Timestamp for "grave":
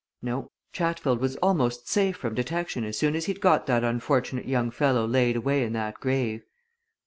5.99-6.43